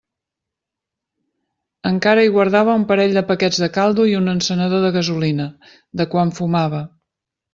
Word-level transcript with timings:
Encara 1.89 2.23
hi 2.27 2.31
guardava 2.37 2.77
un 2.79 2.85
parell 2.93 3.13
de 3.19 3.23
paquets 3.33 3.61
de 3.65 3.69
caldo 3.77 4.07
i 4.13 4.17
un 4.21 4.33
encenedor 4.33 4.83
de 4.87 4.93
gasolina, 4.97 5.47
de 6.01 6.11
quan 6.15 6.33
fumava. 6.41 6.81